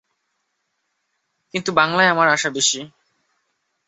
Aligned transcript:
কিন্তু 1.53 1.69
বাঙলায় 1.73 2.11
আমার 2.11 2.27
আশা 2.27 2.49
বেশী। 2.49 2.79